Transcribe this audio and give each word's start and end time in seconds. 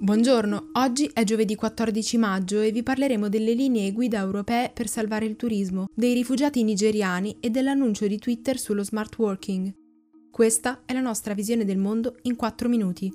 Buongiorno, 0.00 0.70
oggi 0.74 1.10
è 1.12 1.24
giovedì 1.24 1.56
14 1.56 2.18
maggio 2.18 2.60
e 2.60 2.70
vi 2.70 2.84
parleremo 2.84 3.28
delle 3.28 3.52
linee 3.52 3.90
guida 3.90 4.20
europee 4.20 4.70
per 4.72 4.86
salvare 4.86 5.24
il 5.24 5.34
turismo, 5.34 5.88
dei 5.92 6.14
rifugiati 6.14 6.62
nigeriani 6.62 7.38
e 7.40 7.50
dell'annuncio 7.50 8.06
di 8.06 8.16
Twitter 8.16 8.60
sullo 8.60 8.84
smart 8.84 9.18
working. 9.18 9.74
Questa 10.30 10.82
è 10.84 10.92
la 10.92 11.00
nostra 11.00 11.34
visione 11.34 11.64
del 11.64 11.78
mondo 11.78 12.14
in 12.22 12.36
4 12.36 12.68
minuti. 12.68 13.12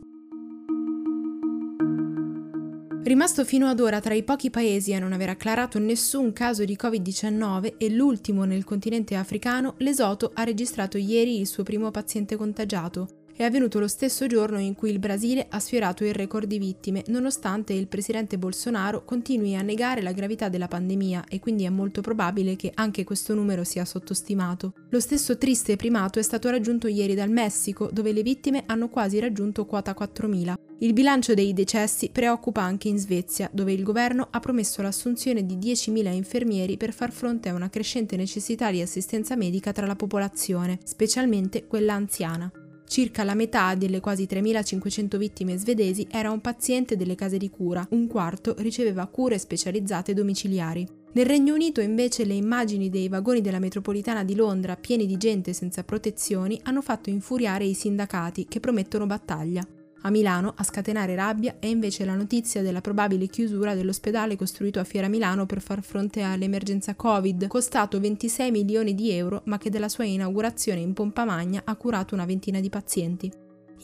Rimasto 3.03 3.45
fino 3.45 3.67
ad 3.67 3.79
ora 3.79 4.01
tra 4.01 4.13
i 4.13 4.23
pochi 4.23 4.49
paesi 4.49 4.93
a 4.93 4.99
non 4.99 5.13
aver 5.13 5.29
acclarato 5.29 5.79
nessun 5.79 6.33
caso 6.33 6.65
di 6.65 6.77
Covid-19 6.77 7.75
e 7.77 7.89
l'ultimo 7.91 8.43
nel 8.43 8.65
continente 8.65 9.15
africano, 9.15 9.75
l'Esoto 9.77 10.31
ha 10.33 10.43
registrato 10.43 10.97
ieri 10.97 11.39
il 11.39 11.47
suo 11.47 11.63
primo 11.63 11.91
paziente 11.91 12.35
contagiato, 12.35 13.22
è 13.35 13.43
avvenuto 13.43 13.79
lo 13.79 13.87
stesso 13.87 14.27
giorno 14.27 14.59
in 14.59 14.75
cui 14.75 14.91
il 14.91 14.99
Brasile 14.99 15.47
ha 15.49 15.59
sfiorato 15.59 16.03
il 16.03 16.13
record 16.13 16.47
di 16.47 16.59
vittime, 16.59 17.03
nonostante 17.07 17.73
il 17.73 17.87
presidente 17.87 18.37
Bolsonaro 18.37 19.03
continui 19.03 19.55
a 19.55 19.61
negare 19.61 20.01
la 20.01 20.11
gravità 20.11 20.49
della 20.49 20.67
pandemia 20.67 21.25
e 21.27 21.39
quindi 21.39 21.63
è 21.63 21.69
molto 21.69 22.01
probabile 22.01 22.55
che 22.55 22.71
anche 22.75 23.03
questo 23.03 23.33
numero 23.33 23.63
sia 23.63 23.85
sottostimato. 23.85 24.73
Lo 24.89 24.99
stesso 24.99 25.37
triste 25.37 25.75
primato 25.75 26.19
è 26.19 26.21
stato 26.21 26.49
raggiunto 26.49 26.87
ieri 26.87 27.15
dal 27.15 27.31
Messico, 27.31 27.89
dove 27.91 28.11
le 28.11 28.21
vittime 28.21 28.63
hanno 28.67 28.89
quasi 28.89 29.19
raggiunto 29.19 29.65
quota 29.65 29.95
4.000. 29.97 30.53
Il 30.79 30.93
bilancio 30.93 31.33
dei 31.33 31.53
decessi 31.53 32.09
preoccupa 32.09 32.61
anche 32.61 32.87
in 32.87 32.97
Svezia, 32.97 33.49
dove 33.51 33.73
il 33.73 33.83
governo 33.83 34.27
ha 34.29 34.39
promesso 34.39 34.81
l'assunzione 34.81 35.45
di 35.45 35.55
10.000 35.55 36.13
infermieri 36.13 36.77
per 36.77 36.93
far 36.93 37.11
fronte 37.11 37.49
a 37.49 37.53
una 37.53 37.69
crescente 37.69 38.15
necessità 38.15 38.69
di 38.69 38.81
assistenza 38.81 39.35
medica 39.35 39.71
tra 39.71 39.85
la 39.85 39.95
popolazione, 39.95 40.79
specialmente 40.83 41.65
quella 41.67 41.93
anziana. 41.93 42.51
Circa 42.87 43.23
la 43.23 43.33
metà 43.33 43.75
delle 43.75 43.99
quasi 43.99 44.27
3.500 44.29 45.17
vittime 45.17 45.57
svedesi 45.57 46.07
era 46.09 46.29
un 46.31 46.41
paziente 46.41 46.95
delle 46.95 47.15
case 47.15 47.37
di 47.37 47.49
cura, 47.49 47.85
un 47.91 48.07
quarto 48.07 48.55
riceveva 48.59 49.07
cure 49.07 49.37
specializzate 49.37 50.13
domiciliari. 50.13 50.87
Nel 51.13 51.25
Regno 51.25 51.53
Unito 51.53 51.81
invece 51.81 52.25
le 52.25 52.33
immagini 52.33 52.89
dei 52.89 53.07
vagoni 53.07 53.41
della 53.41 53.59
metropolitana 53.59 54.23
di 54.23 54.35
Londra 54.35 54.75
pieni 54.75 55.05
di 55.05 55.17
gente 55.17 55.53
senza 55.53 55.83
protezioni 55.83 56.59
hanno 56.63 56.81
fatto 56.81 57.09
infuriare 57.09 57.65
i 57.65 57.73
sindacati 57.73 58.45
che 58.47 58.59
promettono 58.59 59.05
battaglia. 59.05 59.65
A 60.05 60.09
Milano 60.09 60.53
a 60.57 60.63
scatenare 60.63 61.15
rabbia 61.15 61.55
è 61.59 61.65
invece 61.65 62.03
la 62.03 62.15
notizia 62.15 62.61
della 62.61 62.81
probabile 62.81 63.27
chiusura 63.27 63.73
dell'ospedale 63.73 64.35
costruito 64.35 64.81
a 64.81 64.83
Fiera 64.83 65.07
Milano 65.07 65.45
per 65.45 65.61
far 65.61 65.81
fronte 65.81 66.21
all'emergenza 66.21 66.93
Covid, 66.93 67.47
costato 67.47 68.01
26 68.01 68.51
milioni 68.51 68.95
di 68.95 69.11
euro, 69.11 69.43
ma 69.45 69.57
che 69.57 69.69
della 69.69 69.87
sua 69.87 70.03
inaugurazione 70.03 70.81
in 70.81 70.91
pompa 70.91 71.23
magna 71.23 71.61
ha 71.63 71.75
curato 71.77 72.15
una 72.15 72.25
ventina 72.25 72.59
di 72.59 72.69
pazienti. 72.69 73.31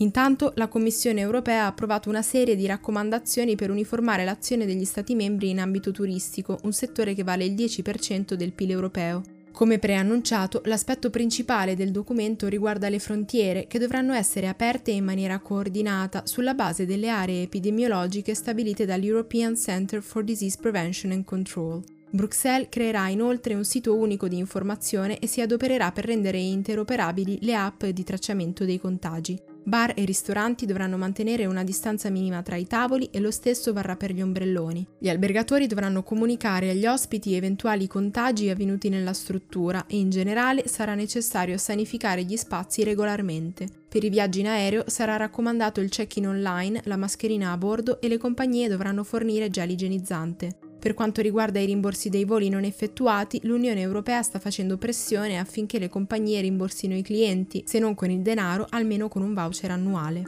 Intanto 0.02 0.52
la 0.56 0.68
Commissione 0.68 1.22
europea 1.22 1.64
ha 1.64 1.68
approvato 1.68 2.10
una 2.10 2.22
serie 2.22 2.58
di 2.58 2.66
raccomandazioni 2.66 3.56
per 3.56 3.70
uniformare 3.70 4.26
l'azione 4.26 4.66
degli 4.66 4.86
Stati 4.86 5.16
membri 5.16 5.52
in 5.52 5.60
ambito 5.60 5.92
turistico, 5.92 6.60
un 6.64 6.74
settore 6.74 7.14
che 7.14 7.24
vale 7.24 7.46
il 7.46 7.54
10% 7.54 8.34
del 8.34 8.52
PIL 8.52 8.72
europeo. 8.72 9.39
Come 9.60 9.78
preannunciato, 9.78 10.62
l'aspetto 10.68 11.10
principale 11.10 11.76
del 11.76 11.92
documento 11.92 12.48
riguarda 12.48 12.88
le 12.88 12.98
frontiere, 12.98 13.68
che 13.68 13.78
dovranno 13.78 14.14
essere 14.14 14.48
aperte 14.48 14.92
in 14.92 15.04
maniera 15.04 15.38
coordinata 15.40 16.26
sulla 16.26 16.54
base 16.54 16.86
delle 16.86 17.10
aree 17.10 17.42
epidemiologiche 17.42 18.34
stabilite 18.36 18.86
dall'European 18.86 19.58
Center 19.58 20.02
for 20.02 20.24
Disease 20.24 20.58
Prevention 20.62 21.12
and 21.12 21.26
Control. 21.26 21.84
Bruxelles 22.10 22.70
creerà 22.70 23.10
inoltre 23.10 23.54
un 23.54 23.66
sito 23.66 23.98
unico 23.98 24.30
di 24.30 24.38
informazione 24.38 25.20
e 25.20 25.28
si 25.28 25.42
adopererà 25.42 25.92
per 25.92 26.06
rendere 26.06 26.38
interoperabili 26.38 27.40
le 27.42 27.56
app 27.56 27.84
di 27.84 28.04
tracciamento 28.06 28.64
dei 28.64 28.80
contagi. 28.80 29.49
Bar 29.70 29.94
e 29.96 30.04
ristoranti 30.04 30.66
dovranno 30.66 30.98
mantenere 30.98 31.46
una 31.46 31.64
distanza 31.64 32.10
minima 32.10 32.42
tra 32.42 32.56
i 32.56 32.66
tavoli 32.66 33.10
e 33.12 33.20
lo 33.20 33.30
stesso 33.30 33.72
varrà 33.72 33.96
per 33.96 34.12
gli 34.12 34.22
ombrelloni. 34.22 34.86
Gli 34.98 35.10
albergatori 35.10 35.68
dovranno 35.68 36.02
comunicare 36.02 36.72
agli 36.72 36.88
ospiti 36.88 37.36
eventuali 37.36 37.86
contagi 37.86 38.50
avvenuti 38.50 38.90
nella 38.90 39.14
struttura 39.14 39.86
e 39.86 39.98
in 39.98 40.10
generale 40.10 40.68
sarà 40.68 40.96
necessario 40.96 41.56
sanificare 41.60 42.24
gli 42.24 42.36
spazi 42.36 42.84
regolarmente. 42.84 43.68
Per 43.88 44.04
i 44.04 44.10
viaggi 44.10 44.40
in 44.40 44.48
aereo 44.48 44.86
sarà 44.88 45.18
raccomandato 45.18 45.82
il 45.82 45.90
check-in 45.90 46.28
online, 46.28 46.82
la 46.86 46.98
mascherina 46.98 47.52
a 47.52 47.58
bordo 47.58 48.02
e 48.02 48.08
le 48.08 48.18
compagnie 48.18 48.70
dovranno 48.70 49.04
fornire 49.04 49.52
gel 49.52 49.70
igienizzante. 49.70 50.69
Per 50.80 50.94
quanto 50.94 51.22
riguarda 51.22 51.60
i 51.60 51.66
rimborsi 51.66 52.08
dei 52.08 52.24
voli 52.24 52.48
non 52.48 52.64
effettuati, 52.64 53.42
l'Unione 53.44 53.82
Europea 53.82 54.22
sta 54.22 54.40
facendo 54.40 54.78
pressione 54.78 55.38
affinché 55.38 55.78
le 55.78 55.90
compagnie 55.90 56.40
rimborsino 56.40 56.96
i 56.96 57.02
clienti, 57.02 57.64
se 57.66 57.80
non 57.80 57.96
con 57.96 58.10
il 58.10 58.22
denaro, 58.22 58.66
almeno 58.70 59.10
con 59.10 59.22
un 59.22 59.34
voucher 59.34 59.72
annuale. 59.72 60.24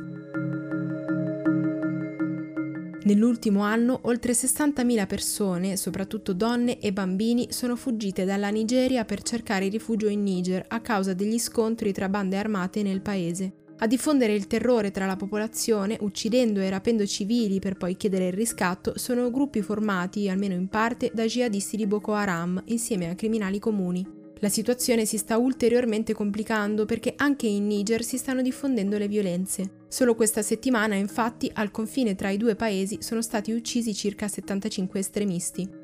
Nell'ultimo 3.04 3.62
anno 3.62 4.00
oltre 4.04 4.34
60.000 4.34 5.08
persone, 5.08 5.78
soprattutto 5.78 6.34
donne 6.34 6.80
e 6.80 6.92
bambini, 6.92 7.48
sono 7.52 7.78
fuggite 7.78 8.26
dalla 8.26 8.50
Nigeria 8.50 9.06
per 9.06 9.24
cercare 9.24 9.70
rifugio 9.70 10.08
in 10.08 10.22
Niger 10.22 10.66
a 10.68 10.82
causa 10.82 11.14
degli 11.14 11.40
scontri 11.40 11.94
tra 11.94 12.10
bande 12.10 12.38
armate 12.38 12.84
nel 12.84 13.02
paese 13.02 13.54
a 13.84 13.88
diffondere 13.88 14.36
il 14.36 14.46
terrore 14.46 14.92
tra 14.92 15.08
la 15.08 15.16
popolazione, 15.16 15.98
uccidendo 16.02 16.60
e 16.60 16.70
rapendo 16.70 17.04
civili 17.08 17.60
per 17.60 17.78
poi 17.78 17.98
chiedere 17.98 18.28
il 18.28 18.34
riscatto, 18.34 18.94
sono 18.96 19.32
gruppi 19.32 19.64
formati, 19.64 20.30
almeno 20.30 20.54
in 20.54 20.68
parte, 20.68 21.10
da 21.12 21.26
jihadisti 21.26 21.78
di 21.78 21.88
Boko 21.88 22.14
Haram, 22.14 22.62
insieme 22.66 23.10
a 23.10 23.16
criminali 23.16 23.58
comuni. 23.58 24.06
La 24.42 24.50
situazione 24.50 25.06
si 25.06 25.18
sta 25.18 25.38
ulteriormente 25.38 26.14
complicando 26.14 26.86
perché 26.86 27.14
anche 27.18 27.48
in 27.48 27.66
Niger 27.66 28.04
si 28.04 28.18
stanno 28.18 28.44
diffondendo 28.44 29.00
le 29.00 29.08
violenze. 29.08 29.80
Solo 29.88 30.14
questa 30.14 30.44
settimana, 30.44 30.94
infatti, 30.94 31.50
al 31.52 31.72
confine 31.72 32.14
tra 32.14 32.30
i 32.30 32.38
due 32.38 32.56
paesi 32.56 33.00
sono 33.02 33.24
stati 33.24 33.52
uccisi 33.52 33.96
circa 33.96 34.28
75 34.28 35.00
estremisti. 35.00 35.81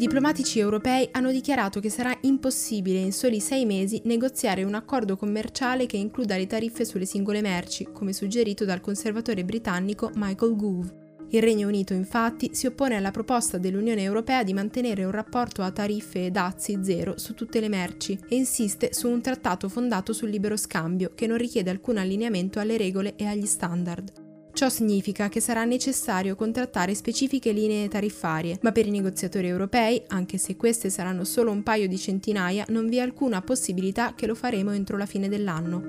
Diplomatici 0.00 0.58
europei 0.58 1.06
hanno 1.12 1.30
dichiarato 1.30 1.78
che 1.78 1.90
sarà 1.90 2.16
impossibile 2.22 3.00
in 3.00 3.12
soli 3.12 3.38
sei 3.38 3.66
mesi 3.66 4.00
negoziare 4.06 4.62
un 4.62 4.72
accordo 4.72 5.14
commerciale 5.14 5.84
che 5.84 5.98
includa 5.98 6.38
le 6.38 6.46
tariffe 6.46 6.86
sulle 6.86 7.04
singole 7.04 7.42
merci, 7.42 7.86
come 7.92 8.14
suggerito 8.14 8.64
dal 8.64 8.80
conservatore 8.80 9.44
britannico 9.44 10.10
Michael 10.14 10.56
Gove. 10.56 10.94
Il 11.32 11.42
Regno 11.42 11.68
Unito 11.68 11.92
infatti 11.92 12.54
si 12.54 12.64
oppone 12.64 12.96
alla 12.96 13.10
proposta 13.10 13.58
dell'Unione 13.58 14.02
Europea 14.02 14.42
di 14.42 14.54
mantenere 14.54 15.04
un 15.04 15.10
rapporto 15.10 15.60
a 15.60 15.70
tariffe 15.70 16.24
e 16.24 16.30
dazi 16.30 16.78
zero 16.80 17.18
su 17.18 17.34
tutte 17.34 17.60
le 17.60 17.68
merci 17.68 18.18
e 18.26 18.36
insiste 18.36 18.94
su 18.94 19.06
un 19.06 19.20
trattato 19.20 19.68
fondato 19.68 20.14
sul 20.14 20.30
libero 20.30 20.56
scambio 20.56 21.12
che 21.14 21.26
non 21.26 21.36
richiede 21.36 21.68
alcun 21.68 21.98
allineamento 21.98 22.58
alle 22.58 22.78
regole 22.78 23.16
e 23.16 23.26
agli 23.26 23.44
standard. 23.44 24.29
Ciò 24.60 24.68
significa 24.68 25.30
che 25.30 25.40
sarà 25.40 25.64
necessario 25.64 26.36
contrattare 26.36 26.94
specifiche 26.94 27.50
linee 27.50 27.88
tariffarie, 27.88 28.58
ma 28.60 28.72
per 28.72 28.86
i 28.86 28.90
negoziatori 28.90 29.46
europei, 29.46 30.02
anche 30.08 30.36
se 30.36 30.56
queste 30.56 30.90
saranno 30.90 31.24
solo 31.24 31.50
un 31.50 31.62
paio 31.62 31.88
di 31.88 31.96
centinaia, 31.96 32.66
non 32.68 32.86
vi 32.86 32.98
è 32.98 33.00
alcuna 33.00 33.40
possibilità 33.40 34.12
che 34.14 34.26
lo 34.26 34.34
faremo 34.34 34.72
entro 34.72 34.98
la 34.98 35.06
fine 35.06 35.30
dell'anno. 35.30 35.82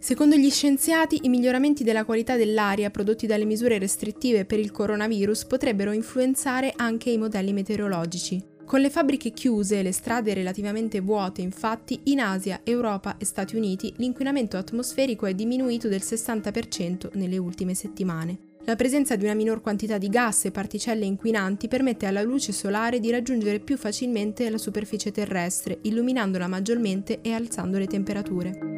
Secondo 0.00 0.34
gli 0.34 0.50
scienziati, 0.50 1.20
i 1.22 1.28
miglioramenti 1.28 1.84
della 1.84 2.04
qualità 2.04 2.34
dell'aria 2.34 2.90
prodotti 2.90 3.28
dalle 3.28 3.44
misure 3.44 3.78
restrittive 3.78 4.44
per 4.44 4.58
il 4.58 4.72
coronavirus 4.72 5.44
potrebbero 5.44 5.92
influenzare 5.92 6.72
anche 6.74 7.10
i 7.10 7.16
modelli 7.16 7.52
meteorologici. 7.52 8.49
Con 8.70 8.82
le 8.82 8.90
fabbriche 8.90 9.32
chiuse 9.32 9.80
e 9.80 9.82
le 9.82 9.90
strade 9.90 10.32
relativamente 10.32 11.00
vuote, 11.00 11.40
infatti, 11.40 12.02
in 12.04 12.20
Asia, 12.20 12.60
Europa 12.62 13.16
e 13.18 13.24
Stati 13.24 13.56
Uniti 13.56 13.92
l'inquinamento 13.96 14.56
atmosferico 14.56 15.26
è 15.26 15.34
diminuito 15.34 15.88
del 15.88 16.02
60% 16.04 17.08
nelle 17.14 17.36
ultime 17.36 17.74
settimane. 17.74 18.38
La 18.66 18.76
presenza 18.76 19.16
di 19.16 19.24
una 19.24 19.34
minor 19.34 19.60
quantità 19.60 19.98
di 19.98 20.08
gas 20.08 20.44
e 20.44 20.52
particelle 20.52 21.04
inquinanti 21.04 21.66
permette 21.66 22.06
alla 22.06 22.22
luce 22.22 22.52
solare 22.52 23.00
di 23.00 23.10
raggiungere 23.10 23.58
più 23.58 23.76
facilmente 23.76 24.48
la 24.48 24.58
superficie 24.58 25.10
terrestre, 25.10 25.80
illuminandola 25.82 26.46
maggiormente 26.46 27.22
e 27.22 27.32
alzando 27.32 27.76
le 27.76 27.88
temperature. 27.88 28.69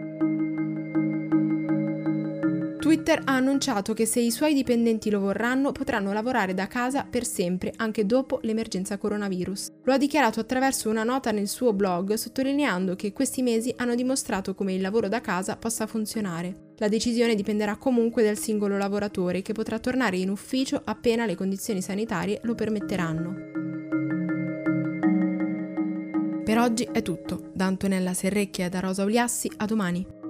Twitter 2.93 3.23
ha 3.25 3.37
annunciato 3.37 3.95
che 3.95 4.05
se 4.05 4.21
i 4.21 4.31
suoi 4.31 4.53
dipendenti 4.53 5.09
lo 5.09 5.19
vorranno 5.19 5.73
potranno 5.73 6.13
lavorare 6.13 6.53
da 6.53 6.67
casa 6.67 7.07
per 7.09 7.25
sempre 7.25 7.73
anche 7.77 8.05
dopo 8.05 8.39
l'emergenza 8.43 8.99
coronavirus. 8.99 9.71
Lo 9.85 9.95
ha 9.95 9.97
dichiarato 9.97 10.41
attraverso 10.41 10.91
una 10.91 11.03
nota 11.03 11.31
nel 11.31 11.49
suo 11.49 11.73
blog 11.73 12.13
sottolineando 12.13 12.95
che 12.95 13.15
questi 13.15 13.41
mesi 13.41 13.73
hanno 13.79 13.95
dimostrato 13.95 14.55
come 14.55 14.75
il 14.75 14.83
lavoro 14.83 15.09
da 15.09 15.23
casa 15.23 15.57
possa 15.57 15.87
funzionare. 15.87 16.75
La 16.77 16.89
decisione 16.89 17.35
dipenderà 17.35 17.77
comunque 17.77 18.23
dal 18.25 18.37
singolo 18.37 18.77
lavoratore 18.77 19.41
che 19.41 19.55
potrà 19.55 19.79
tornare 19.79 20.19
in 20.19 20.29
ufficio 20.29 20.79
appena 20.85 21.25
le 21.25 21.35
condizioni 21.35 21.81
sanitarie 21.81 22.41
lo 22.43 22.55
permetteranno. 22.55 23.35
Per 26.45 26.59
oggi 26.59 26.87
è 26.93 27.01
tutto. 27.01 27.53
Da 27.55 27.65
Antonella 27.65 28.13
Serrecchia 28.13 28.67
e 28.67 28.69
da 28.69 28.81
Rosa 28.81 29.05
Uliassi, 29.05 29.51
a 29.57 29.65
domani. 29.65 30.21